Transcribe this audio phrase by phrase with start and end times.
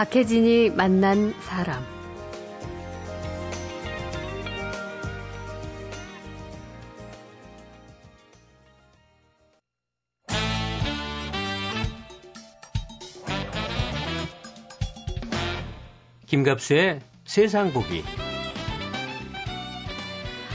[0.00, 1.84] 박혜진이 만난 사람.
[16.26, 18.02] 김갑수의 세상 보기.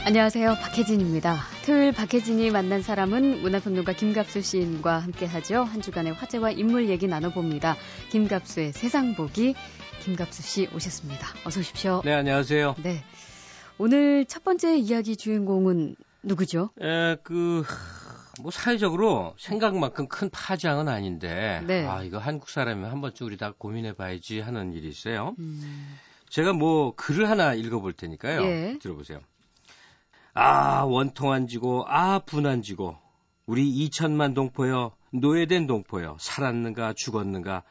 [0.04, 0.56] 안녕하세요.
[0.56, 1.55] 박혜진입니다.
[1.66, 5.64] 토요일 박혜진이 만난 사람은 문화평론가 김갑수 시인과 함께하죠.
[5.64, 7.74] 한 주간의 화제와 인물 얘기 나눠봅니다.
[8.10, 9.56] 김갑수의 세상 보기
[10.04, 11.26] 김갑수 씨 오셨습니다.
[11.44, 12.02] 어서 오십시오.
[12.04, 12.76] 네, 안녕하세요.
[12.84, 13.02] 네.
[13.78, 16.70] 오늘 첫 번째 이야기 주인공은 누구죠?
[16.80, 17.64] 에, 그,
[18.40, 21.84] 뭐 사회적으로 생각만큼 큰 파장은 아닌데, 네.
[21.84, 25.34] 아, 이거 한국 사람이면 한 번쯤 우리 다 고민해 봐야지 하는 일이 있어요.
[25.40, 28.42] 음, 제가 뭐 글을 하나 읽어볼 테니까요.
[28.42, 28.78] 예.
[28.80, 29.18] 들어보세요.
[30.38, 32.96] 아, 원통 안 지고, 아, 분 안 지고,
[33.46, 37.62] 우리 2천만 동포여, 노예된 동포여, 살았는가, 죽었는가,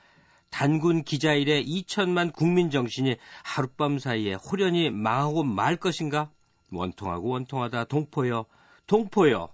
[0.50, 6.32] 단군 기자일에 2천만 국민 정신이 하룻밤 사이에 호련히 망하고 말 것인가?
[6.72, 8.46] 원통하고 원통하다, 동포여,
[8.88, 9.50] 동포여.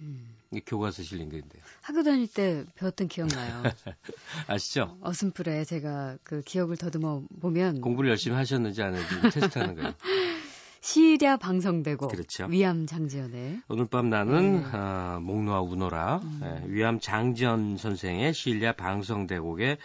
[0.00, 0.30] 음.
[0.66, 1.60] 교과서 실린 건데요.
[1.80, 3.64] 학교 다닐 때 배웠던 기억나요.
[4.46, 4.96] 아시죠?
[5.00, 9.94] 어슴풀에 제가 그 기억을 더듬어 보면 공부를 열심히 하셨는지 안 했는지 테스트하는 거예요.
[10.84, 12.44] 시랴 방성되고 그렇죠.
[12.44, 14.68] 위암 장지연의 오늘 밤 나는 네.
[14.72, 19.78] 아, 목놓아 우노라 예, 위암 장지연 선생의 시일야 방성대곡의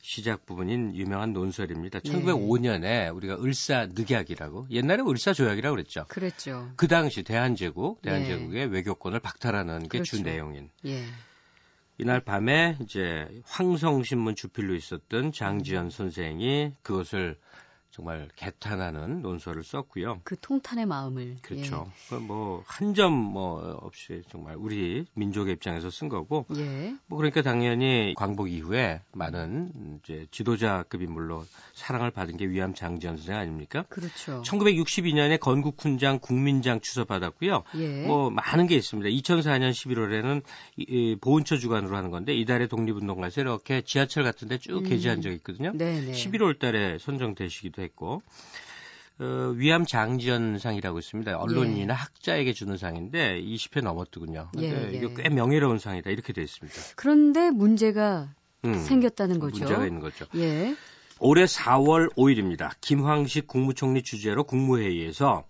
[0.00, 2.00] 시작 부분인 유명한 논설입니다.
[2.00, 2.10] 네.
[2.10, 6.06] 1905년에 우리가 을사 늑약이라고 옛날에 을사 조약이라고 그랬죠.
[6.08, 6.70] 그랬죠.
[6.76, 10.22] 그 당시 대한제국 대한제국의 외교권을 박탈하는 게주 네.
[10.22, 10.22] 그렇죠.
[10.22, 11.04] 내용인 예.
[11.98, 17.36] 이날 밤에 이제 황성신문 주필로 있었던 장지연 선생이 그것을
[17.90, 20.20] 정말 개탄하는 논설을 썼고요.
[20.24, 21.90] 그 통탄의 마음을 그렇죠.
[22.26, 26.86] 뭐한점뭐 없이 정말 우리 민족의 입장에서 쓴 거고 예.
[26.86, 26.96] 예.
[27.06, 31.44] 뭐 그러니까 당연히 광복 이후에 많은 이제 지도자급 인물로
[31.74, 33.84] 사랑을 받은 게 위암 장지연 선생 아닙니까?
[33.88, 34.42] 그렇죠.
[34.42, 37.62] 1962년에 건국훈장 국민장 추서받았고요.
[37.76, 38.06] 예.
[38.06, 39.08] 뭐 많은 게 있습니다.
[39.10, 44.88] 2004년 11월에는 보훈처 주관으로 하는 건데 이달에 독립운동가에서 이렇게 지하철 같은 데쭉 음.
[44.88, 45.72] 게재한 적이 있거든요.
[45.72, 46.12] 네네.
[46.12, 48.22] 11월 달에 선정되시기도 했고
[49.18, 51.38] 어, 위암 장지연상이라고 있습니다.
[51.38, 54.50] 언론인이나 학자에게 주는 상인데 20회 넘었더군요.
[54.58, 54.96] 예, 예.
[54.96, 56.78] 이거 꽤 명예로운 상이다 이렇게 돼 있습니다.
[56.96, 59.60] 그런데 문제가 음, 생겼다는 거죠.
[59.60, 60.26] 문제가 있는 거죠.
[60.36, 60.76] 예.
[61.18, 62.72] 올해 4월 5일입니다.
[62.82, 65.44] 김황식 국무총리 주재로 국무회의에서 어,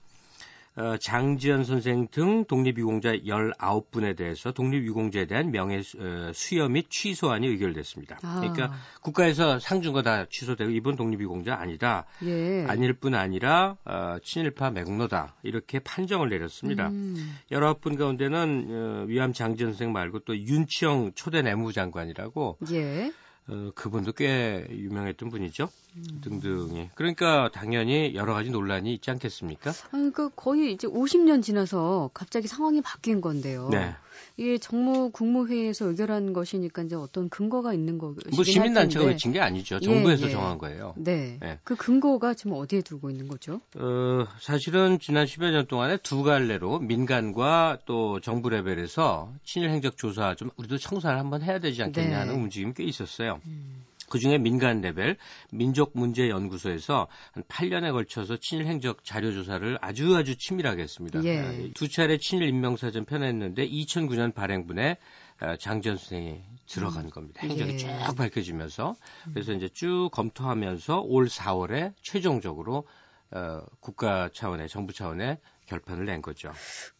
[1.00, 8.18] 장지연 선생 등 독립유공자 19분에 대해서 독립유공자에 대한 명예 수- 어, 수여 및 취소안이 의결됐습니다.
[8.22, 8.40] 아.
[8.40, 12.04] 그러니까 국가에서 상 준 거 다 취소되고 이번 독립유공자 아니다.
[12.24, 12.66] 예.
[12.68, 16.88] 아닐 뿐 아니라 어, 친일파 매국노다 이렇게 판정을 내렸습니다.
[16.88, 23.12] 음, 19분 가운데는 어, 위암 장지연 선생 말고 또 윤치영 초대 내무장관이라고 예.
[23.48, 25.68] 어, 그분도 꽤 유명했던 분이죠.
[25.96, 26.20] 음.
[26.20, 26.90] 등등이.
[26.94, 29.70] 그러니까 당연히 여러 가지 논란이 있지 않겠습니까?
[29.70, 33.68] 아, 그러니까 거의 이제 50년 지나서 갑자기 상황이 바뀐 건데요.
[33.70, 33.94] 네.
[34.36, 39.06] 이게 정부 국무회의에서 의결한 것이니까 이제 어떤 근거가 있는 거시긴 뭐 시민단체가.
[39.06, 39.80] 외친 게 아니죠.
[39.80, 40.30] 정부에서 예.
[40.30, 40.94] 정한 거예요.
[40.96, 41.38] 네.
[41.40, 41.58] 네.
[41.64, 43.60] 그 근거가 지금 어디에 두고 있는 거죠?
[43.76, 50.34] 어, 사실은 지난 10여 년 동안에 두 갈래로 민간과 또 정부 레벨에서 친일 행적 조사
[50.34, 52.14] 좀 우리도 청산을 한번 해야 되지 않겠냐 네.
[52.14, 53.35] 하는 움직임이 꽤 있었어요.
[53.46, 53.86] 음.
[54.08, 55.16] 그 중에 민간 레벨
[55.50, 61.24] 민족문제연구소에서 한 8년에 걸쳐서 친일 행적 자료 조사를 아주 아주 치밀하게 했습니다.
[61.24, 61.38] 예.
[61.40, 64.98] 아, 두 차례 친일 인명사전 펴냈는데 2009년 발행분에
[65.40, 67.40] 아, 장전 선생이 들어간 겁니다.
[67.42, 67.76] 행적이 예.
[67.76, 68.96] 쭉 밝혀지면서
[69.32, 72.86] 그래서 이제 쭉 검토하면서 올 4월에 최종적으로
[73.32, 76.50] 어, 국가 차원의 정부 차원의 결판을 낸 거죠.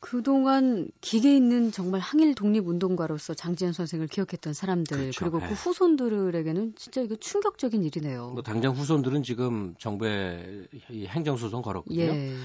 [0.01, 5.21] 그동안 기계 있는 정말 항일 독립운동가로서 장지현 선생을 기억했던 사람들 그렇죠.
[5.21, 5.49] 그리고 네.
[5.49, 8.31] 그 후손들에게는 진짜 이거 충격적인 일이네요.
[8.31, 12.03] 뭐 당장 후손들은 지금 정부에 이 행정소송 걸었거든요.
[12.03, 12.37] 예.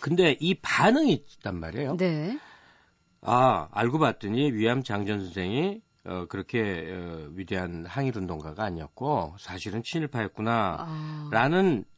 [0.00, 1.96] 근데 이 반응이 있단 말이에요.
[1.96, 2.38] 네.
[3.20, 6.60] 아, 알고 봤더니 위암 장전 선생이 어, 그렇게
[6.90, 10.76] 어, 위대한 항일 운동가가 아니었고 사실은 친일파였구나.
[10.80, 11.28] 아.
[11.30, 11.91] 라는 어,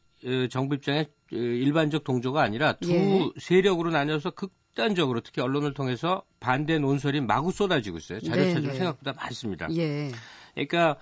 [0.49, 3.19] 정부 입장에 어, 일반적 동조가 아니라 두 예.
[3.39, 8.19] 세력으로 나뉘어서 극단적으로 특히 언론을 통해서 반대 논설이 마구 쏟아지고 있어요.
[8.21, 8.77] 자료 네, 찾으면 네.
[8.77, 9.67] 생각보다 많습니다.
[9.75, 10.11] 예.
[10.53, 10.97] 그러니까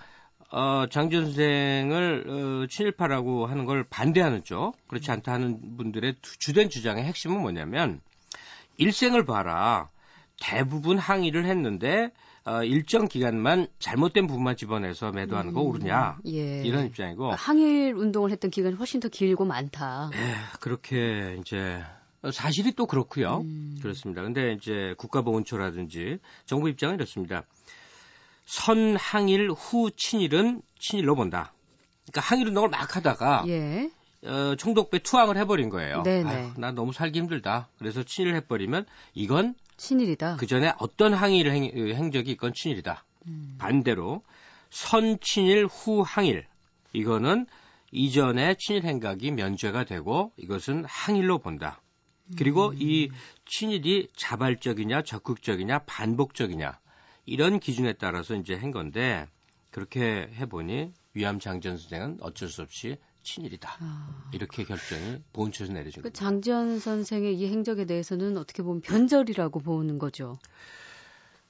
[0.50, 2.24] 어, 장전 선생을
[2.64, 8.00] 어, 친일파라고 하는 걸 반대하는 쪽, 그렇지 않다 하는 분들의 두- 주된 주장의 핵심은 뭐냐면
[8.76, 9.88] 일생을 봐라.
[10.40, 12.10] 대부분 항의를 했는데
[12.46, 16.62] 어, 일정 기간만 잘못된 부분만 집어내서 매도하는 거 옳으냐 예.
[16.62, 20.10] 이런 입장이고 항일 운동을 했던 기간이 훨씬 더 길고 많다.
[20.12, 20.18] 에,
[20.60, 21.82] 그렇게 이제
[22.20, 23.38] 어, 사실이 또 그렇고요.
[23.38, 23.78] 음.
[23.80, 24.22] 그렇습니다.
[24.22, 27.44] 근데 이제 국가보훈처라든지 정부 입장은 이렇습니다.
[28.44, 31.54] 선항일 후 친일은 친일로 본다.
[32.04, 33.90] 그러니까 항일 운동을 막 하다가 예.
[34.24, 36.02] 어, 총독부에 투항을 해버린 거예요.
[36.02, 36.28] 네네.
[36.28, 37.68] 아유, 나 너무 살기 힘들다.
[37.78, 40.36] 그래서 친일을 해버리면 이건 친일이다.
[40.36, 43.04] 그 전에 어떤 항의를 행, 행적이 있건 친일이다.
[43.26, 43.56] 음.
[43.58, 44.22] 반대로
[44.70, 46.46] 선친일 후항일
[46.92, 47.46] 이거는
[47.92, 51.80] 이전의 친일 행각이 면죄가 되고 이것은 항일로 본다.
[52.36, 52.76] 그리고 음.
[52.78, 53.10] 이
[53.46, 56.78] 친일이 자발적이냐 적극적이냐 반복적이냐
[57.26, 59.26] 이런 기준에 따라서 이제 한 건데
[59.70, 63.76] 그렇게 해보니 위암 장전 선생은 어쩔 수 없이 친일이다.
[63.80, 64.30] 아.
[64.32, 66.12] 이렇게 결정이 본처에서 내려진 그.
[66.12, 70.38] 장지현 선생의 이 행적에 대해서는 어떻게 보면 변절이라고 보는 거죠.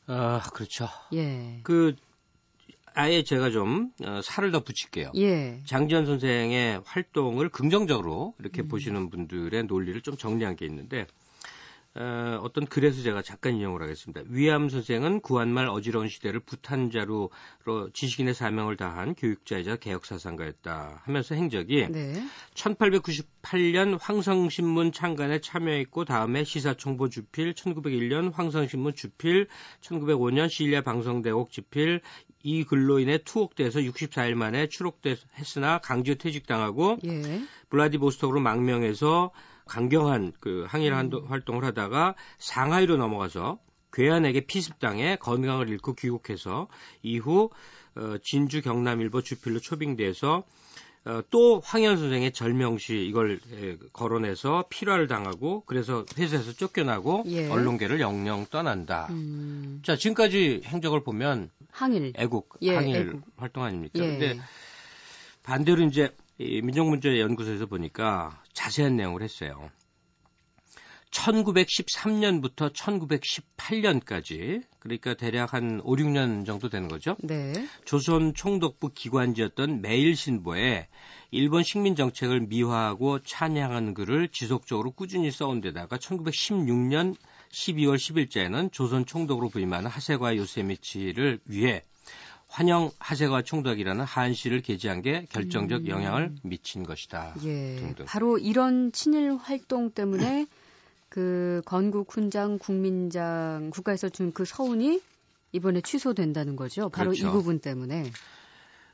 [0.06, 0.88] 아, 그렇죠.
[1.12, 1.60] 예.
[1.62, 1.94] 그
[2.94, 5.12] 아예 제가 좀 어, 살을 더 붙일게요.
[5.16, 5.60] 예.
[5.66, 8.68] 장지현 선생의 활동을 긍정적으로 이렇게 음.
[8.68, 11.06] 보시는 분들의 논리를 좀 정리한 게 있는데
[11.96, 14.22] 어, 어떤 글에서 제가 잠깐 인용을 하겠습니다.
[14.26, 17.30] 위암 선생은 구한말 어지러운 시대를 부탄자로
[17.92, 22.26] 지식인의 사명을 다한 교육자이자 개혁사상가였다 하면서 행적이 네.
[22.54, 29.46] 1898년 황성신문 창간에 참여했고 다음에 시사총보 주필, 1901년 황성신문 주필,
[29.80, 32.00] 1905년 시일야 방송대곡 주필
[32.42, 37.42] 이 글로 인해 투옥돼서 64일 만에 추록됐으나 강제 퇴직당하고 예.
[37.70, 39.30] 블라디보스톡으로 망명해서
[39.66, 43.58] 강경한 그 항일 한도- 활동을 하다가 상하이로 넘어가서
[43.92, 46.68] 괴한에게 피습당해 건강을 잃고 귀국해서
[47.02, 47.50] 이후
[47.96, 50.42] 어, 진주 경남일보 주필로 초빙돼서
[51.06, 57.48] 어, 또 황현 선생의 절명시 이걸 에, 거론해서 필화를 당하고 그래서 회사에서 쫓겨나고 예.
[57.48, 59.08] 언론계를 영영 떠난다.
[59.10, 59.80] 음.
[59.84, 62.14] 자 지금까지 행적을 보면 항일.
[62.16, 63.22] 애국 예, 항일 애국.
[63.36, 63.92] 활동 아닙니까?
[64.02, 64.06] 예.
[64.06, 64.40] 근데
[65.42, 69.70] 반대로 이제 이 민족문제연구소에서 보니까 자세한 내용을 했어요.
[71.14, 77.16] 1913년부터 1918년까지 그러니까 대략 한 5, 6년 정도 되는 거죠.
[77.20, 77.52] 네.
[77.84, 80.88] 조선 총독부 기관지였던 매일신보에
[81.30, 87.14] 일본 식민 정책을 미화하고 찬양하는 글을 지속적으로 꾸준히 써온 데다가 1916년
[87.52, 91.82] 12월 10일자에는 조선 총독으로 부임하는 하세과 요세미치를 위해
[92.54, 95.88] 환영 하세가 총독이라는 한시를 게재한 게 결정적 음.
[95.88, 97.34] 영향을 미친 것이다.
[97.42, 97.74] 예.
[97.74, 98.04] 등등.
[98.04, 100.46] 바로 이런 친일 활동 때문에
[101.08, 105.00] 그 건국 훈장 국민장 국가에서 준 그 서운이
[105.50, 106.90] 이번에 취소된다는 거죠.
[106.90, 107.26] 바로 그렇죠.
[107.26, 108.12] 이 부분 때문에.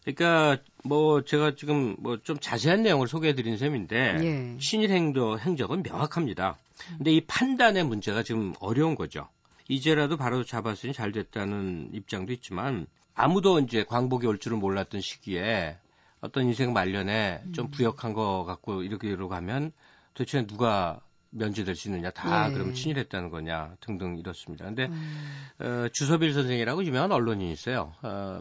[0.04, 4.58] 그러니까 뭐 제가 지금 뭐 좀 자세한 내용을 소개해 드린 셈인데 예.
[4.58, 6.56] 친일 행도 행적은 명확합니다.
[6.96, 9.28] 근데 이 판단의 문제가 지금 어려운 거죠.
[9.68, 12.86] 이제라도 바로 잡았으니 잘 됐다는 입장도 있지만
[13.20, 15.76] 아무도 이제 광복이 올 줄은 몰랐던 시기에
[16.22, 17.70] 어떤 인생 말년에 좀 음.
[17.70, 19.72] 부역한 거 갖고 이렇게 이러고 가면
[20.14, 21.00] 도대체 누가
[21.30, 22.52] 면제될 수 있느냐 다 예.
[22.52, 24.64] 그러면 친일했다는 거냐 등등 이렇습니다.
[24.64, 27.92] 근데 음, 어, 주서빌 선생이라고 유명한 언론인이 있어요.
[28.02, 28.40] 어,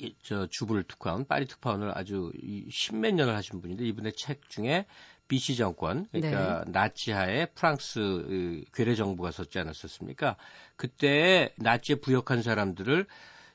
[0.00, 4.86] 이, 저 주부를 특파원, 파리 특파원을 아주 이 십몇 년을 하신 분인데 이분의 책 중에
[5.28, 10.36] BC 정권, 그러니까 나치하에 프랑스 의 괴뢰 정부가 섰지 않았었습니까?
[10.76, 13.06] 그때 나치에 부역한 사람들을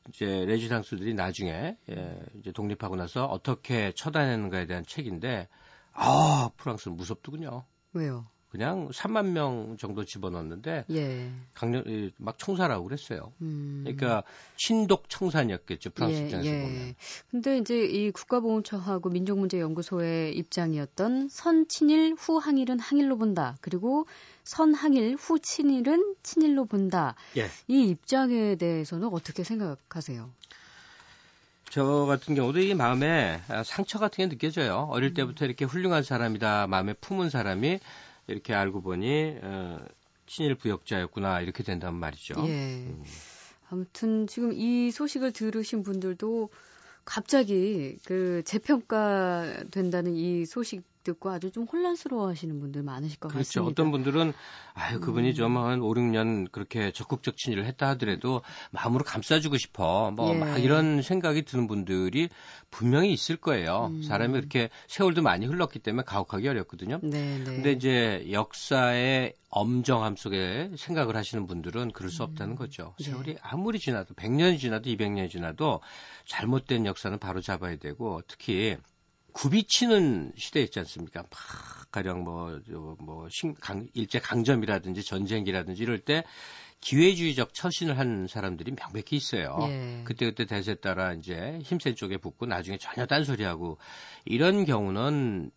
[0.08, 5.48] 이제 레지당수들이 나중에 예, 이제 독립하고 나서 어떻게 처단했는가에 대한 책인데
[5.94, 7.66] 아 프랑스는 무섭더군요.
[7.94, 8.26] 왜요?
[8.50, 11.32] 그냥 3만 명 정도 집어넣었는데 예.
[11.54, 13.32] 강력 이, 막 청사라고 그랬어요.
[13.42, 13.82] 음.
[13.84, 14.24] 그러니까
[14.58, 16.62] 친독 청산이었겠죠 프랑스 예, 입장에서 예.
[16.62, 16.96] 보면.
[17.30, 23.56] 근데 이제 이 국가보훈처하고 민족문제연구소의 입장이었던 선친일 후 항일은 항일로 본다.
[23.62, 24.08] 그리고
[24.50, 27.14] 선항일 후 친일은 친일로 본다.
[27.38, 27.46] 예.
[27.68, 30.28] 이 입장에 대해서는 어떻게 생각하세요?
[31.70, 34.88] 저 같은 경우도 이 마음에 아, 상처 같은 게 느껴져요.
[34.90, 37.80] 어릴 때부터 이렇게 훌륭한 사람이다 마음에 품은 사람이
[38.26, 39.86] 이렇게 알고 보니 어,
[40.26, 42.34] 친일 부역자였구나 이렇게 된단 말이죠.
[42.48, 42.88] 예.
[43.70, 46.50] 아무튼 지금 이 소식을 들으신 분들도
[47.06, 53.64] 갑자기 그 재평가 된다는 이 소식 듣고 아주 좀 혼란스러워 하시는 분들 많으실 것 그렇죠.
[53.64, 53.72] 같습니다.
[53.72, 54.34] 어떤 분들은
[54.74, 55.34] 아유 그분이 음.
[55.34, 60.12] 좀한 5, 6년 그렇게 적극적 친일을 했다 하더라도 마음으로 감싸주고 싶어.
[60.12, 60.38] 뭐 예.
[60.38, 62.30] 막 이런 생각이 드는 분들이
[62.70, 63.88] 분명히 있을 거예요.
[63.92, 64.04] 음.
[64.04, 67.00] 사람이 그렇게 세월도 많이 흘렀기 때문에 가혹하기 어렵거든요.
[67.02, 67.44] 네, 네.
[67.44, 72.94] 근데 이제 역사의 엄정함 속에 생각을 하시는 분들은 그럴 수 없다는 거죠.
[73.00, 73.06] 네.
[73.06, 75.82] 세월이 아무리 지나도 100년이 지나도 200년이 지나도
[76.26, 78.78] 잘못된 역사는 바로 잡아야 되고 특히
[79.34, 81.22] 굽이치는 시대 있지 않습니까?
[81.24, 81.30] 막
[81.92, 86.24] 가령 뭐, 저, 뭐, 신, 강, 일제 강점이라든지 전쟁기라든지 이럴 때
[86.82, 89.58] 기회주의적 처신을 한 사람들이 명백히 있어요.
[89.64, 90.02] 예.
[90.06, 93.78] 그때그때 대세에 따라 이제 힘센 쪽에 붙고 나중에 전혀 딴소리하고
[94.26, 95.52] 이런 경우는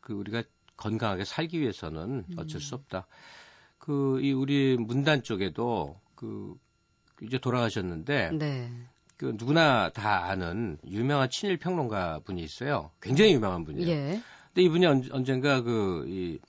[0.00, 0.42] 그 우리가
[0.76, 3.06] 건강하게 살기 위해서는 어쩔 수 없다.
[3.78, 6.54] 그 이 우리 문단 쪽에도 그
[7.20, 8.70] 이제 돌아가셨는데 네.
[9.22, 12.90] 그 누구나 다 아는 유명한 친일 평론가 분이 있어요.
[13.00, 13.88] 굉장히 유명한 분이에요.
[13.88, 14.20] 예.
[14.48, 16.40] 근데 이분이 언, 언젠가 그, 이,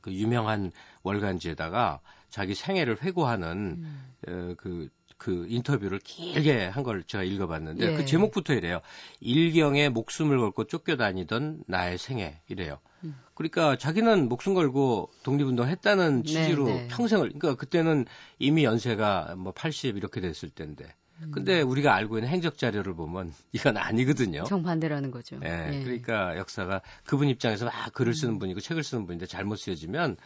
[0.00, 0.70] 그 유명한
[1.02, 3.48] 월간지에다가 자기 생애를 회고하는
[3.82, 4.12] 음.
[4.28, 7.96] 어, 그, 그 인터뷰를 길게 한 걸 제가 읽어봤는데 예.
[7.96, 8.80] 그 제목부터 이래요.
[9.18, 12.78] 일경에 목숨을 걸고 쫓겨다니던 나의 생애 이래요.
[13.02, 13.18] 음.
[13.34, 16.88] 그러니까 자기는 목숨 걸고 독립운동 했다는 취지로 네, 네.
[16.92, 18.06] 평생을 그러니까 그때는
[18.38, 21.09] 이미 연세가 뭐 80 이렇게 됐을 때인데 음.
[21.32, 24.44] 근데 우리가 알고 있는 행적 자료를 보면 이건 아니거든요.
[24.44, 25.38] 정반대라는 거죠.
[25.44, 25.82] 예, 예.
[25.84, 28.38] 그러니까 역사가 그분 입장에서 막 글을 쓰는 음.
[28.38, 30.16] 분이고 책을 쓰는 분인데 잘못 쓰여지면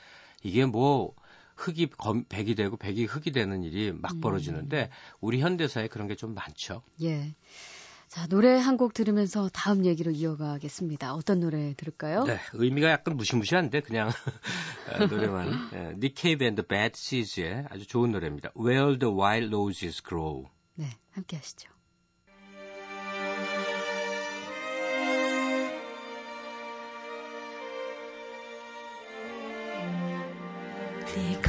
[0.42, 1.14] 이게 뭐
[1.56, 4.20] 흑이 검, 백이 되고 백이 흑이 되는 일이 막 음.
[4.20, 6.82] 벌어지는데 우리 현대사에 그런 게 좀 많죠.
[7.02, 7.34] 예.
[8.08, 11.14] 자, 노래 한 곡 들으면서 다음 얘기로 이어가겠습니다.
[11.14, 12.22] 어떤 노래 들을까요?
[12.24, 15.70] 네, 의미가 약간 무시무시한데 그냥 어, 노래만.
[15.72, 18.50] 예, Cave and the Bad Seeds의 아주 좋은 노래입니다.
[18.56, 20.44] Where the Wild Roses Grow.
[20.76, 21.68] 네, 함께 하시죠.
[31.14, 31.40] They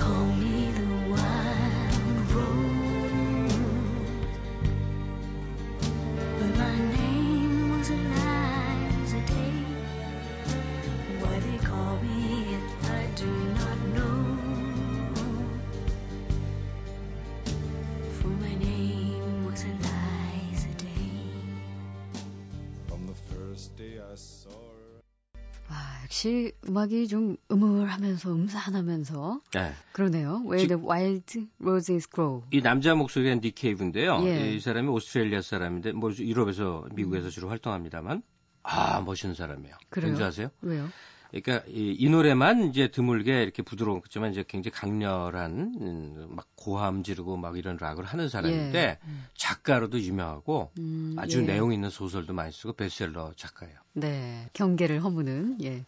[26.85, 29.73] 음악이 좀 음울하면서 음산하면서 네.
[29.91, 30.41] 그러네요.
[30.45, 32.43] Where 지- the Wild Roses Grow.
[32.51, 34.21] 이 남자 목소리가 닉 케이브인데요.
[34.27, 34.53] 예.
[34.53, 38.21] 이 사람이 오스트레일리아 사람인데 뭐 유럽에서 미국에서 주로 활동합니다만
[38.63, 39.75] 아 멋있는 사람이에요.
[39.89, 40.09] 그래요?
[40.11, 40.49] 왠지 아세요?
[40.61, 40.87] 왜요?
[41.31, 47.03] 그러니까 이, 이 노래만 이제 드물게 이렇게 부드러운 거지만 이제 굉장히 강렬한 음, 막 고함
[47.03, 48.99] 지르고 막 이런 락을 하는 사람인데 예.
[49.05, 49.25] 음.
[49.35, 51.45] 작가로도 유명하고 음, 아주 예.
[51.45, 53.75] 내용 있는 소설도 많이 쓰고 베스트셀러 작가예요.
[53.93, 55.83] 네, 경계를 허무는 예.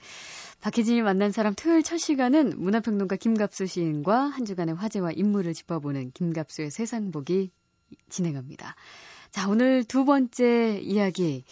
[0.62, 6.72] 박혜진이 만난 사람 토요일 첫 시간은 문화평론가 김갑수 시인과 한 주간의 화제와 인물을 짚어보는 김갑수의
[6.72, 7.52] 세상 보기
[8.10, 8.76] 진행합니다.
[9.32, 11.44] 자, 오늘 두 번째 이야기.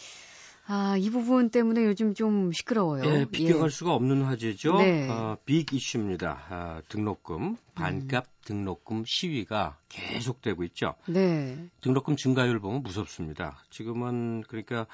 [0.67, 3.03] 아, 이 부분 때문에 요즘 좀 시끄러워요.
[3.05, 4.77] 예, 비교할 수가 없는 화제죠.
[4.79, 5.07] 네.
[5.07, 6.45] 어, 빅 이슈입니다.
[6.50, 10.95] 아, 등록금, 반값 등록금 시위가 계속되고 있죠.
[11.05, 11.69] 네.
[11.81, 13.63] 등록금 증가율 보면 무섭습니다.
[13.69, 14.88] 지금은 그러니까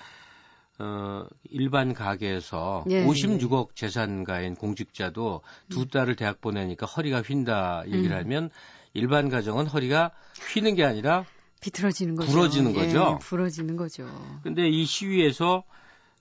[0.81, 8.23] 어, 일반 가게에서 예, 56억 재산가인 공직자도 두 딸을 대학 보내니까 허리가 휜다 얘기를 음.
[8.23, 8.49] 하면
[8.93, 10.11] 일반 가정은 허리가
[10.53, 11.25] 휘는 게 아니라
[11.61, 12.31] 비틀어지는 거죠.
[12.31, 13.19] 부러지는 거죠?
[13.19, 14.07] 예, 부러지는 거죠.
[14.41, 15.63] 근데 이 시위에서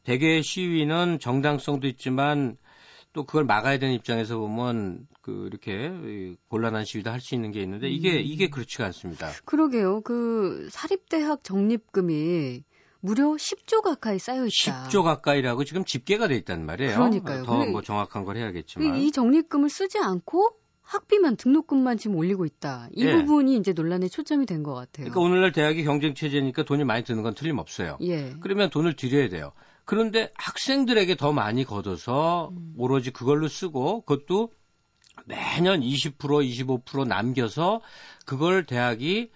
[0.05, 2.59] 대개 시위는 정당성도 있지만
[3.15, 7.63] 또 그걸 막아야 되는 입장에서 보면 그 이렇게 이 곤란한 시위도 할 수 있는 게
[7.63, 8.23] 있는데 이게 음.
[8.25, 9.31] 이게 그렇지가 않습니다.
[9.47, 10.03] 그러게요.
[10.03, 12.63] 그 사립대학 적립금이
[13.01, 14.89] 무려 10조 가까이 쌓여 있다.
[14.89, 16.95] 10조 가까이라고 지금 집계가 돼 있단 말이에요.
[16.97, 17.45] 그러니까요.
[17.45, 18.97] 더 뭐 정확한 걸 해야겠지만.
[18.97, 20.51] 이 적립금을 쓰지 않고
[20.83, 22.89] 학비만 등록금만 지금 올리고 있다.
[22.93, 23.13] 이 예.
[23.15, 25.05] 부분이 이제 논란의 초점이 된 것 같아요.
[25.05, 27.97] 그러니까 오늘날 대학이 경쟁 체제니까 돈이 많이 드는 건 틀림없어요.
[28.03, 28.35] 예.
[28.41, 29.53] 그러면 돈을 드려야 돼요.
[29.85, 32.75] 그런데 학생들에게 더 많이 걷어서 음.
[32.77, 34.51] 오로지 그걸로 쓰고 그것도
[35.27, 37.81] 매년 20% 25% 남겨서
[38.27, 39.31] 그걸 대학이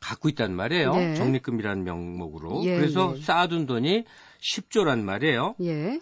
[0.00, 0.94] 갖고 있단 말이에요.
[0.94, 1.14] 네.
[1.14, 2.64] 적립금이라는 명목으로.
[2.64, 3.20] 예, 그래서 예.
[3.20, 4.04] 쌓아둔 돈이
[4.40, 5.54] 10조란 말이에요.
[5.62, 6.00] 예.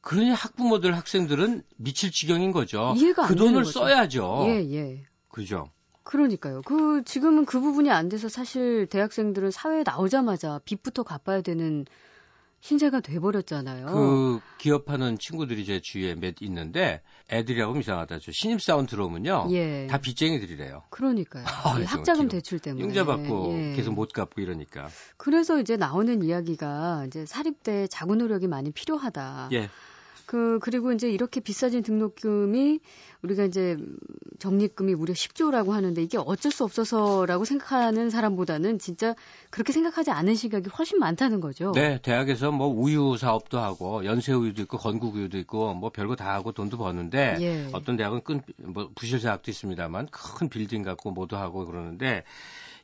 [0.00, 2.94] 그러니 학부모들 학생들은 미칠 지경인 거죠.
[2.96, 3.64] 이해가 안그 되는 돈을.
[3.64, 4.44] 써야죠.
[4.48, 5.02] 예, 예.
[5.28, 5.70] 그죠?
[6.02, 6.62] 그러니까요.
[6.62, 11.86] 그 지금은 그 부분이 안 돼서 사실 대학생들은 사회에 나오자마자 빚부터 갚아야 되는
[12.64, 13.84] 신세가 돼 버렸잖아요.
[13.84, 18.20] 그 기업하는 친구들이 제 주위에 몇 있는데 애들이라고 하면 이상하다.
[18.20, 19.48] 저 신입 사원 들어오면요.
[19.50, 19.86] 예.
[19.86, 20.84] 다 빚쟁이들이래요.
[20.88, 21.44] 그러니까요.
[21.46, 22.28] 아, 학자금.
[22.28, 22.82] 대출 때문에.
[22.82, 23.76] 융자 받고 예.
[23.76, 24.88] 계속 못 갚고 이러니까.
[25.18, 29.50] 그래서 이제 나오는 이야기가 이제 사립대 자구 노력이 많이 필요하다.
[29.52, 29.68] 예.
[30.26, 32.80] 그 그리고 이제 이렇게 비싸진 등록금이
[33.22, 33.76] 우리가 이제
[34.38, 39.14] 적립금이 무려 10조라고 하는데 이게 어쩔 수 없어서라고 생각하는 사람보다는 진짜
[39.50, 41.72] 그렇게 생각하지 않은 시각이 훨씬 많다는 거죠.
[41.72, 46.34] 네, 대학에서 뭐 우유 사업도 하고 연세 우유도 있고 건국 우유도 있고 뭐 별거 다
[46.34, 47.68] 하고 돈도 버는데 예.
[47.72, 52.24] 어떤 대학은 끈 뭐 부실 사학도 있습니다만 큰 빌딩 갖고 뭐도 하고 그러는데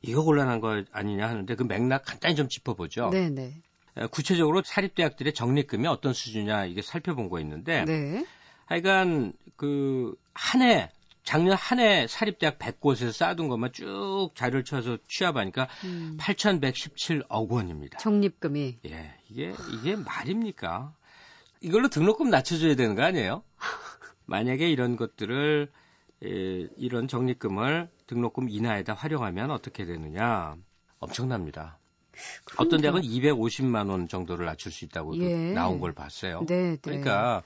[0.03, 3.11] 이거 곤란한 거 아니냐 하는데 그 맥락 간단히 좀 짚어보죠.
[3.11, 3.63] 네, 네.
[3.97, 8.25] 에, 구체적으로 사립대학들의 적립금이 어떤 수준이냐 이게 살펴본 거 있는데 네.
[8.67, 10.91] 하여간 그 한 해
[11.23, 17.99] 작년 한 해 사립대학 100곳에서 쌓아둔 것만 쭉 자료를 쳐서 취합하니까 음, 8,117억 원입니다.
[17.99, 20.95] 적립금이 예, 이게 이게 말입니까?
[21.61, 23.43] 이걸로 등록금 낮춰줘야 되는 거 아니에요?
[24.27, 25.71] 만약에 이런 것들을
[26.25, 26.29] 에,
[26.77, 30.57] 이런 적립금을 등록금 인하에다 활용하면 어떻게 되느냐?
[31.01, 31.79] 엄청납니다.
[32.57, 33.01] 어떤 그러니까.
[33.01, 35.53] 대학은 250만 원 정도를 낮출 수 있다고 예.
[35.53, 36.45] 나온 걸 봤어요.
[36.47, 36.77] 네, 네.
[36.81, 37.43] 그러니까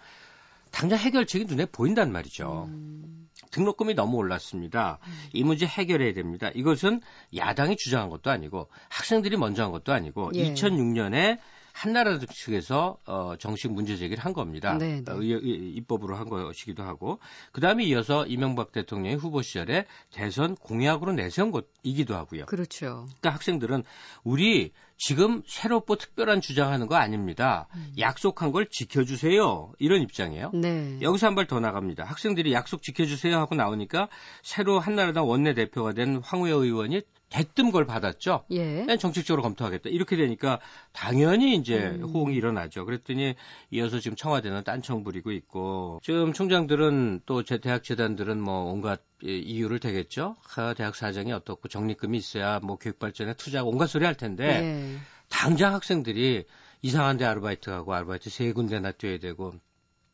[0.70, 2.64] 당장 해결책이 눈에 보인단 말이죠.
[2.68, 4.98] 음, 등록금이 너무 올랐습니다.
[5.32, 6.50] 이 문제 해결해야 됩니다.
[6.54, 7.00] 이것은
[7.36, 10.52] 야당이 주장한 것도 아니고 학생들이 먼저 한 것도 아니고 예.
[10.52, 11.38] 2006년에
[11.74, 14.78] 한나라 측에서 어, 정식 문제 제기를 한 겁니다.
[14.78, 15.12] 네, 네.
[15.12, 17.18] 어, 입법으로 한 것이기도 하고
[17.50, 22.46] 그 다음에 이어서 이명박 대통령이 후보 시절에 대선 공약으로 내세운 것이기도 하고요.
[22.46, 23.06] 그렇죠.
[23.06, 23.82] 그러니까 학생들은
[24.22, 27.68] 우리 지금 새롭고 특별한 주장하는 거 아닙니다.
[27.98, 29.72] 약속한 걸 지켜주세요.
[29.78, 30.50] 이런 입장이에요.
[30.54, 30.98] 네.
[31.02, 32.04] 여기서 한 발 더 나갑니다.
[32.04, 34.08] 학생들이 약속 지켜주세요 하고 나오니까
[34.42, 38.44] 새로 한나라당 원내대표가 된 황우여 의원이 대뜸 걸 받았죠.
[38.52, 38.82] 예.
[38.82, 39.90] 그냥 정책적으로 검토하겠다.
[39.90, 40.60] 이렇게 되니까
[40.92, 42.04] 당연히 이제 음.
[42.04, 42.84] 호응이 일어나죠.
[42.84, 43.34] 그랬더니
[43.72, 49.38] 이어서 지금 청와대는 딴청 부리고 있고 지금 총장들은 또 제 대학 재단들은 뭐 온갖 이-
[49.40, 50.36] 이유를 대겠죠.
[50.56, 54.98] 아, 대학 사정이 어떻고 적립금이 있어야 뭐 교육 발전에 투자하고 온갖 소리 할 텐데 예.
[55.28, 56.44] 당장 학생들이
[56.82, 59.54] 이상한 데 아르바이트 가고 아르바이트 세 군데나 뛰어야 되고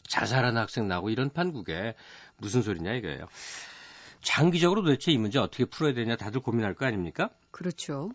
[0.09, 1.95] 자살하는 학생 나고 이런 판국에
[2.39, 3.27] 무슨 소리냐 이거예요.
[4.23, 7.31] 장기적으로 도대체 이 문제 어떻게 풀어야 되냐 다들 고민할 거 아닙니까?
[7.51, 8.11] 그렇죠.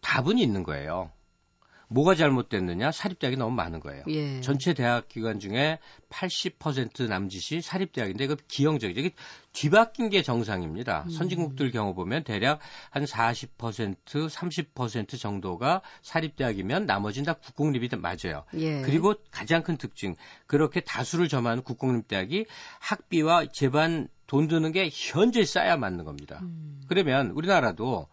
[0.00, 1.10] 답은 있는 거예요.
[1.88, 2.90] 뭐가 잘못됐느냐?
[2.90, 4.02] 사립대학이 너무 많은 거예요.
[4.08, 4.40] 예.
[4.40, 5.78] 전체 대학 기관 중에
[6.10, 9.00] 80% 남짓이 사립대학인데 이거 기형적이죠.
[9.00, 9.10] 이게
[9.52, 11.04] 뒤바뀐 게 정상입니다.
[11.04, 11.10] 음.
[11.10, 12.58] 선진국들 경우 보면 대략
[12.90, 18.44] 한 40%, 30% 정도가 사립대학이면 나머지는 다 국공립이 맞아요.
[18.54, 18.82] 예.
[18.82, 20.16] 그리고 가장 큰 특징,
[20.46, 22.46] 그렇게 다수를 점하는 국공립대학이
[22.80, 26.40] 학비와 제반 돈 드는 게 현저히 싸야 맞는 겁니다.
[26.42, 26.82] 음.
[26.88, 28.08] 그러면 우리나라도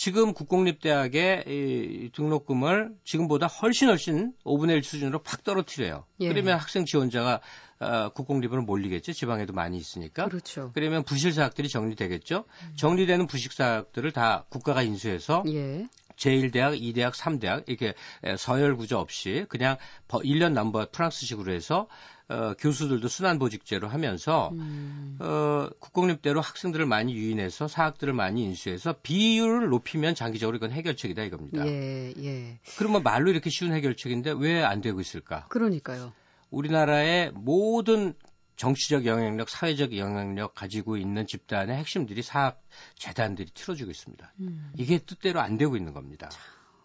[0.00, 6.06] 지금 국공립대학의 이 등록금을 지금보다 훨씬 훨씬 5분의 1 수준으로 팍 떨어뜨려요.
[6.20, 6.28] 예.
[6.28, 7.42] 그러면 학생 지원자가
[7.80, 9.12] 어, 국공립으로 몰리겠죠.
[9.12, 10.24] 지방에도 많이 있으니까.
[10.24, 10.70] 그렇죠.
[10.72, 12.46] 그러면 부실사학들이 정리되겠죠.
[12.76, 15.86] 정리되는 부식사학들을 다 국가가 인수해서 예.
[16.16, 17.92] 제1대학, 2대학, 3대학 이렇게
[18.24, 19.76] 에, 서열 구조 없이 그냥
[20.08, 21.88] 1년 넘버 프랑스식으로 해서
[22.30, 25.18] 어, 교수들도 순환보직제로 하면서 음.
[25.20, 31.66] 어, 국공립대로 학생들을 많이 유인해서 사학들을 많이 인수해서 비율을 높이면 장기적으로 이건 해결책이다 이겁니다.
[31.66, 32.60] 예, 예.
[32.78, 35.46] 그러면 말로 이렇게 쉬운 해결책인데 왜 안 되고 있을까?
[35.48, 36.12] 그러니까요.
[36.50, 38.14] 우리나라의 모든
[38.56, 42.62] 정치적 영향력, 사회적 영향력 가지고 있는 집단의 핵심들이 사학
[42.94, 44.32] 재단들이 틀어주고 있습니다.
[44.40, 44.72] 음.
[44.76, 46.28] 이게 뜻대로 안 되고 있는 겁니다.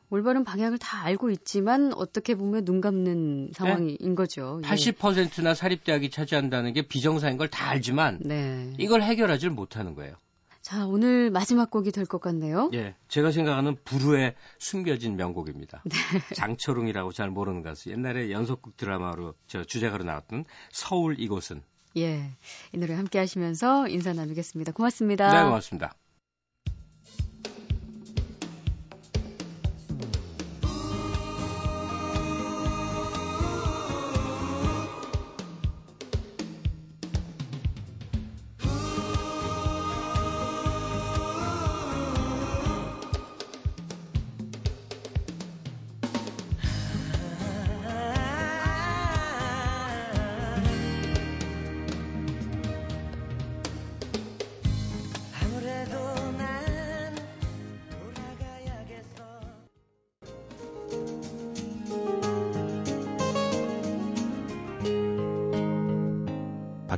[0.10, 4.62] 올바른 방향을 다 알고 있지만 어떻게 보면 눈 감는 상황인 거죠.
[4.63, 4.68] 예.
[4.68, 8.74] 80%나 사립대학이 차지한다는 게 비정상인 걸 다 알지만 네.
[8.78, 10.15] 이걸 해결하지 못하는 거예요.
[10.62, 12.72] 자, 오늘 마지막 곡이 될 것 같네요.
[12.74, 15.84] 예, 제가 생각하는 불후에 숨겨진 명곡입니다.
[15.86, 15.91] 네.
[16.36, 17.91] 장철웅이라고 잘 모르는 가수.
[17.91, 21.62] 옛날에 연속극 드라마로 저 주제가로 나왔던 서울 이곳은.
[21.98, 22.32] 예.
[22.74, 24.72] 이 노래 함께 하시면서 인사 나누겠습니다.
[24.72, 25.32] 고맙습니다.
[25.32, 25.94] 네, 고맙습니다.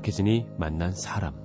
[0.07, 1.35] 박혜진이 만난 사람.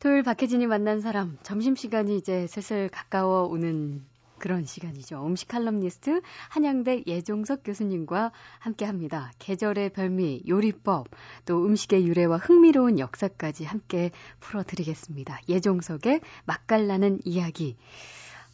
[0.00, 4.04] 토요일 박혜진이 만난 사람 점심시간이 이제 슬슬 가까워 오는
[4.38, 5.24] 그런 시간이죠.
[5.24, 9.30] 음식 칼럼니스트 한양대 예종석 교수님과 함께 합니다.
[9.38, 11.06] 계절의 별미, 요리법,
[11.44, 15.42] 또 음식의 유래와 흥미로운 역사까지 함께 풀어드리겠습니다.
[15.48, 17.76] 예종석의 맛깔나는 이야기.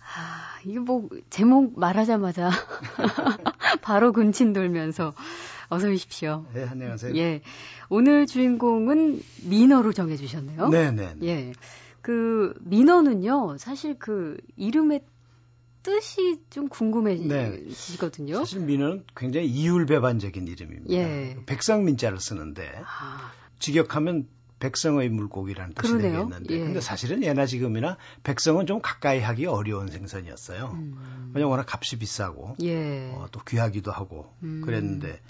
[0.01, 2.51] 아, 이게 뭐, 제목 말하자마자
[3.81, 5.15] 바로 군침 돌면서
[5.69, 6.47] 어서 오십시오.
[6.55, 7.15] 네, 안녕하세요.
[7.17, 7.43] 예.
[7.91, 10.69] 오늘 주인공은 민어로 정해주셨네요.
[10.69, 11.15] 네, 네.
[11.17, 11.27] 네.
[11.27, 11.53] 예.
[12.01, 15.03] 그, 민어는요, 사실 그, 이름의
[15.83, 16.71] 뜻이 좀 네.
[16.71, 18.37] 궁금해지거든요.
[18.37, 20.93] 사실 민어는 굉장히 이율배반적인 이름입니다.
[20.93, 21.37] 예.
[21.47, 24.27] 백성민자를 쓰는데 아, 직역하면
[24.59, 26.25] 백성의 물고기라는 뜻이 그러네요.
[26.25, 26.59] 되겠는데 예.
[26.61, 30.71] 근데 사실은 예나 지금이나 백성은 좀 가까이 하기 어려운 생선이었어요.
[30.75, 33.13] 음, 왜냐면 워낙 값이 비싸고 예.
[33.15, 34.63] 어, 또 귀하기도 하고 음.
[34.65, 35.21] 그랬는데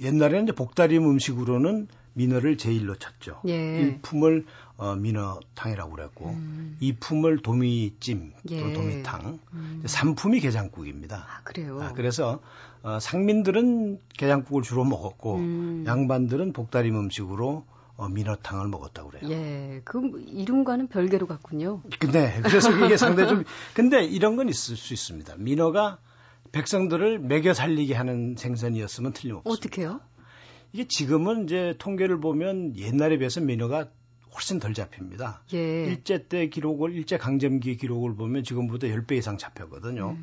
[0.00, 3.40] 옛날에는 이제 복다림 음식으로는 민어를 제일로 쳤죠.
[3.46, 3.80] 예.
[3.80, 4.44] 일품을
[4.76, 8.60] 어, 민어탕이라고 그랬고 음, 이 품을 도미찜 예.
[8.60, 9.82] 또 도미탕, 음.
[9.84, 11.26] 삼품이 게장국입니다.
[11.28, 11.80] 아, 그래요.
[11.80, 12.40] 아, 그래서
[12.82, 15.84] 어, 상민들은 게장국을 주로 먹었고 음.
[15.86, 17.64] 양반들은 복다림 음식으로
[17.96, 19.30] 어, 민어탕을 먹었다고 그래요.
[19.30, 19.82] 예.
[19.84, 21.82] 그 이름과는 별개로 갔군요.
[21.98, 25.34] 근데 그래서 이게 상당히 좀 근데 이런 건 있을 수 있습니다.
[25.36, 25.98] 민어가
[26.52, 29.50] 백성들을 먹여 살리게 하는 생선이었으면 틀림없습니다.
[29.50, 30.00] 어떻게요?
[30.72, 33.88] 이게 지금은 이제 통계를 보면 옛날에 비해서 민어가
[34.34, 35.42] 훨씬 덜 잡힙니다.
[35.54, 35.84] 예.
[35.86, 40.16] 일제 때 기록을 일제 강점기 기록을 보면 지금보다 10배 이상 잡혔거든요.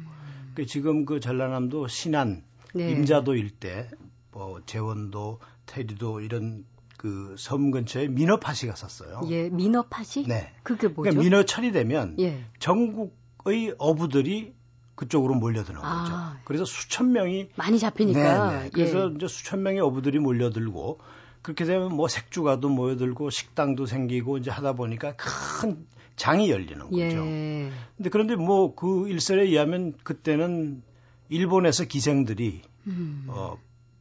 [0.56, 2.92] 그 지금 그 전라남도 신안, 네.
[2.92, 3.90] 임자도 일대,
[4.32, 6.66] 뭐 재원도, 테리도 이런
[6.98, 9.22] 그 섬 근처에 민어파시가 섰어요.
[9.30, 10.26] 예, 민어팥이?
[10.28, 10.52] 네.
[10.64, 11.04] 그게 뭐죠?
[11.04, 12.44] 그러니까 민어 철이 되면 예.
[12.60, 14.54] 전국의 어부들이
[14.98, 16.04] 그쪽으로 몰려드는 아.
[16.04, 16.42] 거죠.
[16.44, 18.52] 그래서 수천 명이 많이 잡히니까.
[18.52, 18.70] 네, 네.
[18.74, 19.16] 그래서 예.
[19.16, 21.00] 이제 수천 명의 어부들이 몰려들고
[21.42, 25.86] 그렇게 되면 뭐 색주가도 모여들고 식당도 생기고 이제 하다 보니까 큰
[26.18, 26.98] 장이 열리는 거죠.
[27.00, 27.72] 예.
[27.96, 30.82] 근데 그런데 뭐 그 일설에 의하면 그때는
[31.30, 33.26] 일본에서 기생들이 음.
[33.28, 33.58] 어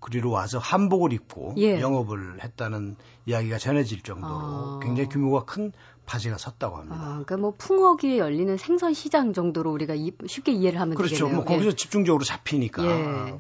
[0.07, 1.81] 그리로 와서 한복을 입고 예.
[1.81, 2.95] 영업을 했다는
[3.27, 4.81] 이야기가 전해질 정도로 아.
[4.81, 5.73] 굉장히 규모가 큰
[6.07, 6.97] 파지가 섰다고 합니다.
[6.97, 11.17] 아, 그러니까 뭐 풍어기에 열리는 생선 시장 정도로 우리가 이- 쉽게 이해를 하면 그렇죠.
[11.17, 11.37] 되겠네요.
[11.39, 12.85] 뭐 거기서 집중적으로 잡히니까.
[12.87, 13.39] 예.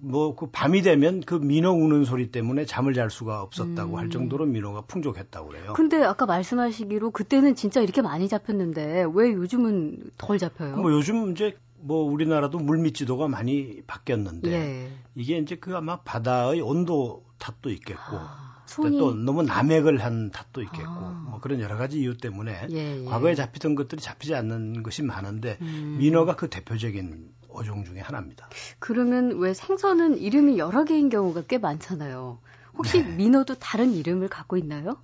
[0.00, 3.98] 뭐그 밤이 되면 그 민어 우는 소리 때문에 잠을 잘 수가 없었다고 음.
[3.98, 5.72] 할 정도로 민어가 풍족했다고 그래요.
[5.74, 10.76] 근데 아까 말씀하시기로 그때는 진짜 이렇게 많이 잡혔는데 왜 요즘은 덜 잡혀요?
[10.76, 14.92] 뭐 요즘 이제 뭐 우리나라도 물밑지도가 많이 바뀌었는데 예.
[15.14, 20.62] 이게 이제 그 아마 바다의 온도 탓도 있겠고 아, 또 손이 너무 남획을 한 탓도
[20.62, 21.26] 있겠고 아.
[21.30, 23.04] 뭐 그런 여러 가지 이유 때문에 예, 예.
[23.04, 25.96] 과거에 잡히던 것들이 잡히지 않는 것이 많은데 음.
[25.98, 28.48] 민어가 그 대표적인 어종 중에 하나입니다.
[28.78, 32.38] 그러면 왜 생선은 이름이 여러 개인 경우가 꽤 많잖아요.
[32.76, 33.16] 혹시 네.
[33.16, 34.98] 민어도 다른 이름을 갖고 있나요?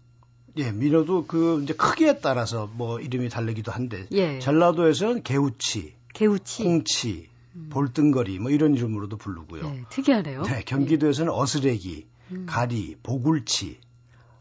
[0.57, 4.39] 예, 민어도 그 이제 크기에 따라서 뭐 이름이 다르기도 한데 예.
[4.39, 6.65] 전라도에서는 개우치, 개우치.
[6.65, 7.29] 홍치,
[7.71, 9.63] 볼등거리 뭐 이런 이름으로도 부르고요.
[9.63, 10.43] 네, 특이하네요.
[10.43, 12.47] 네, 경기도에서는 어스레기, 음.
[12.49, 13.81] 가리, 보굴치,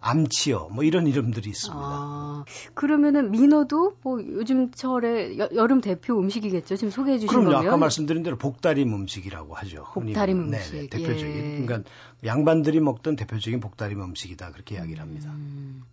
[0.04, 1.80] 암치어 뭐 이런 이름들이 있습니다.
[1.80, 6.76] 아, 그러면은 민어도 뭐 요즘 철에 여, 여름 대표 음식이겠죠.
[6.76, 7.52] 지금 소개해 주신 그럼요.
[7.52, 7.68] 거면.
[7.68, 9.86] 아까 말씀드린 대로 복다림 음식이라고 하죠.
[9.94, 10.40] 복다림.
[10.54, 11.28] 음식, 네네, 대표적인.
[11.28, 11.64] 예.
[11.66, 11.90] 그러니까
[12.26, 15.30] 양반들이 먹던 대표적인 복다림 음식이다 그렇게 이야기를 합니다.
[15.32, 15.84] 음,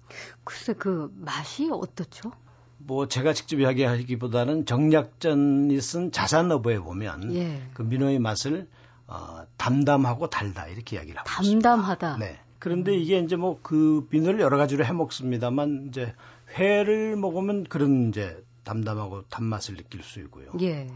[0.45, 2.33] 글쎄 그 맛이 어떻죠?
[2.79, 7.63] 뭐 제가 직접 이야기하기보다는 정약전이 쓴 자산어부에 보면 예.
[7.75, 8.69] 그 민어의 맛을
[9.07, 11.69] 어, 담담하고 달다 이렇게 이야기를 하고 있습니다.
[11.69, 12.17] 담담하다.
[12.19, 12.39] 네.
[12.59, 16.15] 그런데 이게 이제 뭐 그 민어를 여러 가지로 해 먹습니다만 이제
[16.57, 20.51] 회를 먹으면 그런 이제 담담하고 단맛을 느낄 수 있고요.
[20.61, 20.89] 예.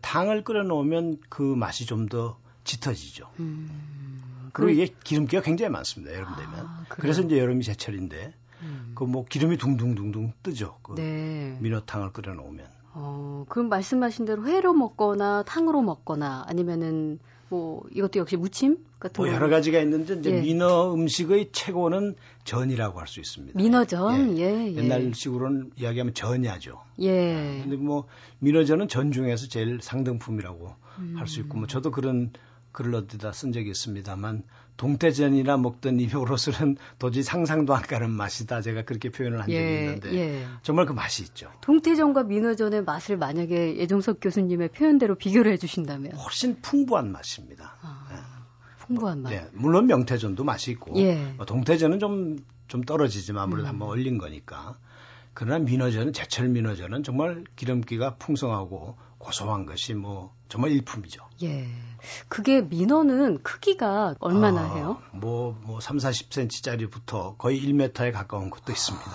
[0.00, 3.30] 탕을 끓여 놓으면 그 맛이 좀 더 짙어지죠.
[3.40, 6.12] 음, 그리고 이게 기름기가 굉장히 많습니다.
[6.14, 6.66] 여름 되면.
[6.66, 6.84] 아?
[6.90, 8.32] 그래서 이제 여름이 제철인데 음,
[8.98, 10.76] 그 뭐 기름이 둥둥둥둥 뜨죠.
[10.82, 11.56] 그 네.
[11.60, 12.66] 민어탕을 끓여 놓으면.
[12.94, 19.30] 어, 그럼 말씀하신 대로 회로 먹거나 탕으로 먹거나 아니면은 뭐 이것도 역시 무침 같은 뭐
[19.30, 19.34] 거.
[19.36, 20.40] 여러 가지가 있는데 이제 예.
[20.40, 23.56] 민어 음식의 최고는 전이라고 할 수 있습니다.
[23.56, 24.36] 민어전.
[24.38, 24.66] 예.
[24.66, 24.74] 예.
[24.74, 26.80] 옛날식으로는 이야기하면 전야죠.
[27.00, 27.60] 예.
[27.62, 28.08] 근데 뭐
[28.40, 31.14] 민어전은 전 중에서 제일 상등품이라고 음.
[31.16, 32.32] 할수 있고 뭐 저도 그런
[32.78, 34.44] 글을 어디다 쓴 적이 있습니다만
[34.76, 39.80] 동태전이나 먹던 입으로서는 도저히 상상도 안 가는 맛이다 제가 그렇게 표현을 한 적이 예.
[39.80, 40.46] 있는데 예.
[40.62, 41.50] 정말 그 맛이 있죠.
[41.60, 47.74] 동태전과 민어전의 맛을 만약에 예종석 교수님의 표현대로 비교를 해주신다면 훨씬 풍부한 맛입니다.
[47.82, 48.44] 아,
[48.78, 49.30] 풍부한 맛.
[49.30, 51.16] 네, 물론 명태전도 맛이 있고 예.
[51.36, 53.70] 뭐 동태전은 좀좀 떨어지지만 아무래도 음.
[53.70, 54.78] 한번 얼린 거니까.
[55.34, 61.22] 그러나 민어전은 제철 민어전은 정말 기름기가 풍성하고 고소한 것이 뭐 정말 일품이죠.
[61.42, 61.66] 예.
[62.28, 65.02] 그게 민어는 크기가 얼마나 아, 해요?
[65.12, 69.10] 뭐, 뭐, 3, 40cm짜리부터 거의 1m에 가까운 것도 있습니다.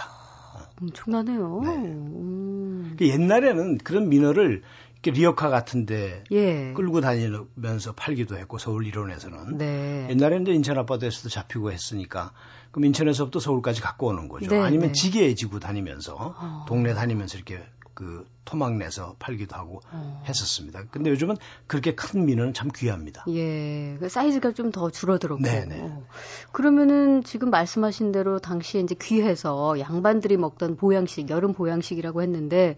[0.81, 1.61] 엄청나네요.
[1.63, 1.69] 네.
[1.69, 2.95] 음.
[2.97, 4.63] 그 옛날에는 그런 민어를
[5.11, 6.73] 리어카 같은데 예.
[6.73, 9.57] 끌고 다니면서 팔기도 했고, 서울 일원에서는.
[9.57, 10.07] 네.
[10.09, 12.31] 옛날에는 인천 아파트에서도 잡히고 했으니까,
[12.71, 14.49] 그럼 인천에서부터 서울까지 갖고 오는 거죠.
[14.49, 14.93] 네, 아니면 네.
[14.93, 16.65] 지게에 지고 다니면서, 어.
[16.67, 17.63] 동네 다니면서 이렇게
[17.93, 20.23] 그 토막 내서 팔기도 하고 어.
[20.27, 20.85] 했었습니다.
[20.89, 21.37] 근데 요즘은
[21.67, 23.23] 그렇게 큰 민어는 참 귀합니다.
[23.29, 25.43] 예, 그 사이즈가 좀 더 줄어들었고.
[25.43, 25.79] 네네.
[25.81, 26.03] 어.
[26.51, 32.77] 그러면은 지금 말씀하신 대로 당시에 이제 귀해서 양반들이 먹던 보양식, 여름 보양식이라고 했는데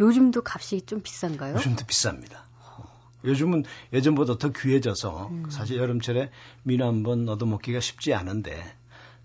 [0.00, 1.54] 요즘도 값이 좀 비싼가요?
[1.54, 2.36] 요즘도 비쌉니다.
[3.24, 5.44] 요즘은 예전보다 더 귀해져서 음.
[5.48, 6.30] 사실 여름철에
[6.64, 8.60] 민어 한 번 얻어먹기가 쉽지 않은데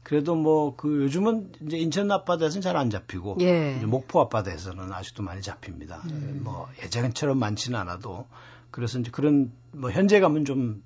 [0.03, 3.73] 그래도 뭐 그 요즘은 이제 인천 앞바다에서는 잘 안 잡히고 예.
[3.84, 6.03] 목포 앞바다에서는 아직도 많이 잡힙니다.
[6.12, 6.41] 음.
[6.43, 8.27] 뭐 예전처럼 많지는 않아도
[8.69, 10.84] 그래서 이제 그런 뭐 현재 가면 좀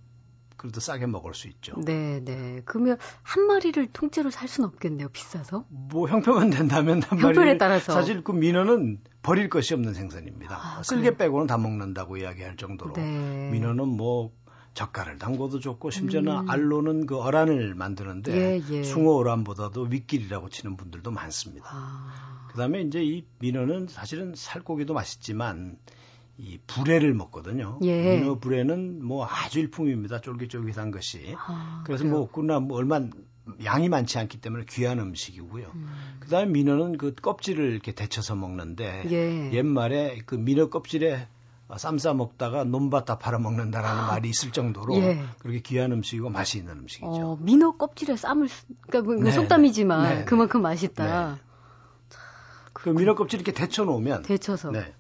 [0.62, 1.74] 그래도 싸게 먹을 수 있죠.
[1.84, 2.62] 네, 네.
[2.65, 5.10] 그러면 한 마리를 통째로 살 수는 없겠네요.
[5.10, 5.65] 비싸서.
[5.69, 7.93] 뭐 형평은 된다면 한 형편에 마리를 따라서.
[7.93, 10.56] 사실 그 민어는 버릴 것이 없는 생선입니다.
[10.56, 11.17] 아, 쓸개?
[11.17, 13.50] 빼고는 다 먹는다고 이야기할 정도로 네.
[13.52, 14.32] 민어는 뭐
[14.76, 16.50] 젓갈을 담궈도 좋고 심지어는 음.
[16.50, 18.84] 알로는 그 어란을 만드는데 예, 예.
[18.84, 21.65] 숭어 어란보다도 윗길이라고 치는 분들도 많습니다.
[21.71, 25.80] 아, 그다음에 이제 이 민어는 사실은 살코기도 맛있지만
[26.44, 27.78] 이 불회를 먹거든요.
[27.84, 28.18] 예.
[28.18, 30.22] 민어 불회는 뭐 아주 일품입니다.
[30.22, 31.36] 쫄깃쫄깃한 것이.
[31.38, 32.18] 아, 그래서 그래요?
[32.18, 33.00] 뭐 꾸나 뭐 얼마
[33.64, 35.72] 양이 많지 않기 때문에 귀한 음식이고요.
[35.76, 36.18] 음.
[36.20, 39.52] 그다음에 민어는 그 껍질을 이렇게 데쳐서 먹는데 예.
[39.54, 41.28] 옛말에 그 민어 껍질에
[41.78, 45.24] 쌈싸 먹다가 논밭 다 팔아 먹는다라는 말이 있을 정도로 예.
[45.40, 47.08] 그렇게 귀한 음식이고 맛이 있는 음식이죠.
[47.08, 50.26] 어, 민어 껍질에 쌈을 쓰- 그러니까 뭐 네, 속담이지만 네, 네.
[50.26, 51.38] 그만큼 맛있다.
[52.74, 54.72] 그 민어 껍질 이렇게 데쳐 놓으면 데쳐서.
[54.72, 54.94] 네,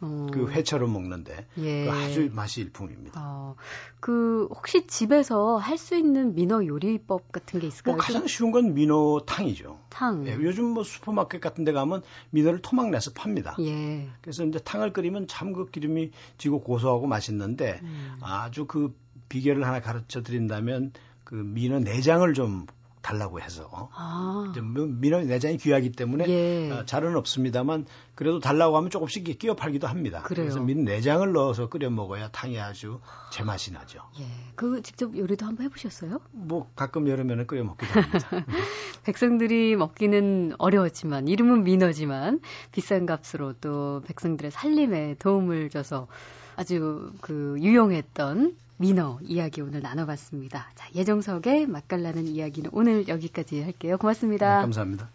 [0.00, 1.84] 어, 그 회처럼 먹는데 예.
[1.84, 3.20] 그 아주 맛이 일품입니다.
[3.22, 3.54] 어,
[4.00, 7.94] 그 혹시 집에서 할 수 있는 민어 요리법 같은 게 있을까요?
[7.96, 9.78] 뭐 가장 쉬운 건 민어 탕이죠.
[9.90, 10.26] 탕.
[10.26, 13.56] 예, 요즘 뭐 슈퍼마켓 같은 데 가면 민어를 토막 내서 팝니다.
[13.60, 14.08] 예.
[14.22, 18.16] 그래서 이제 탕을 끓이면 참 그 기름이 지고 고소하고 맛있는데 음.
[18.20, 18.94] 아주 그
[19.28, 20.92] 비결을 하나 가르쳐 드린다면
[21.24, 22.66] 그 민어 내장을 좀
[23.06, 24.48] 달라고 해서 아.
[24.50, 26.70] 이제 뭐 민어 내장이 귀하기 때문에 예.
[26.72, 30.22] 어, 잘은 없습니다만 그래도 달라고 하면 조금씩 끼워 팔기도 합니다.
[30.24, 30.50] 그래요.
[30.50, 32.98] 서 민어 내장을 넣어서 끓여 먹어야 탕이 아주
[33.30, 34.00] 제맛이 나죠.
[34.18, 34.26] 예.
[34.56, 36.20] 그 직접 요리도 한번 해보셨어요?
[36.32, 38.28] 뭐 가끔 여름에는 끓여 먹기도 합니다.
[39.04, 42.40] 백성들이 먹기는 어려웠지만 이름은 민어지만
[42.72, 46.08] 비싼 값으로 또 백성들의 살림에 도움을 줘서
[46.56, 50.70] 아주 그 유용했던 민어 이야기 오늘 나눠봤습니다.
[50.74, 53.96] 자, 예정석의 맛깔나는 이야기는 오늘 여기까지 할게요.
[53.98, 54.56] 고맙습니다.
[54.56, 55.10] 네, 감사합니다.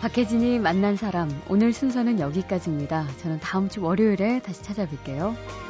[0.00, 3.06] 박혜진이 만난 사람 오늘 순서는 여기까지입니다.
[3.22, 5.63] 저는 다음 주 월요일에 다시 찾아뵐게요.